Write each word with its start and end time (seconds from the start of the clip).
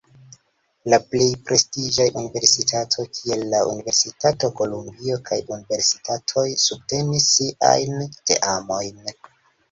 La 0.91 0.97
plej 1.09 1.25
prestiĝaj 1.49 2.05
universitato, 2.21 3.03
kiel 3.17 3.43
la 3.51 3.59
Universitato 3.71 4.49
Kolumbio, 4.61 5.17
kaj 5.27 5.37
universitatoj 5.57 6.45
subtenis 6.65 7.27
siajn 7.35 8.01
teamojn. 8.31 9.05